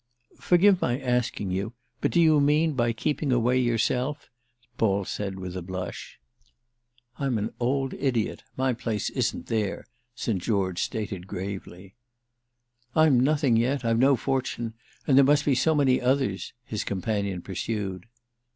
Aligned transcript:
"Forgive 0.39 0.81
my 0.81 0.99
asking 0.99 1.51
you, 1.51 1.73
but 2.01 2.09
do 2.09 2.19
you 2.19 2.39
mean 2.41 2.73
by 2.73 2.91
keeping 2.91 3.31
away 3.31 3.59
yourself?" 3.59 4.31
Paul 4.79 5.05
said 5.05 5.37
with 5.37 5.55
a 5.55 5.61
blush. 5.61 6.19
"I'm 7.19 7.37
an 7.37 7.53
old 7.59 7.93
idiot—my 7.93 8.73
place 8.73 9.11
isn't 9.11 9.45
there," 9.45 9.85
St. 10.15 10.41
George 10.41 10.81
stated 10.81 11.27
gravely. 11.27 11.93
"I'm 12.95 13.19
nothing 13.19 13.57
yet, 13.57 13.85
I've 13.85 13.99
no 13.99 14.15
fortune; 14.15 14.73
and 15.05 15.15
there 15.19 15.23
must 15.23 15.45
be 15.45 15.53
so 15.53 15.75
many 15.75 16.01
others," 16.01 16.53
his 16.65 16.83
companion 16.83 17.43
pursued. 17.43 18.07